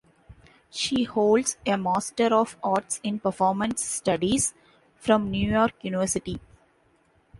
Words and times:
She 0.71 1.03
holds 1.03 1.57
a 1.63 1.77
Master 1.77 2.33
of 2.33 2.57
Arts 2.63 2.99
in 3.03 3.19
Performance 3.19 3.85
Studies 3.85 4.55
from 4.97 5.29
New 5.29 5.51
York 5.51 5.73
University. 5.83 6.39